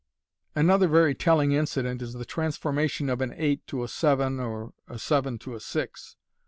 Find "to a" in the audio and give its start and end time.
3.67-3.87, 5.37-5.59